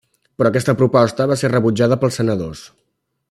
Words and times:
Però 0.39 0.49
aquesta 0.51 0.73
proposta 0.79 1.27
va 1.33 1.37
ser 1.43 1.53
rebutjada 1.53 1.99
pels 2.05 2.21
senadors. 2.21 2.65